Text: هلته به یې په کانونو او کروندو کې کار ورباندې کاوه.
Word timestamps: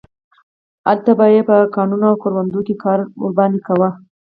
هلته 0.87 1.11
به 1.19 1.25
یې 1.33 1.41
په 1.49 1.55
کانونو 1.75 2.05
او 2.11 2.15
کروندو 2.23 2.59
کې 2.67 2.75
کار 2.83 2.99
ورباندې 3.23 3.59
کاوه. 3.67 3.89